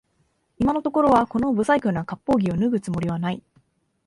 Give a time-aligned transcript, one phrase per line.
[0.57, 3.43] 今のところはこの不細工な割烹着を脱ぐつもりはない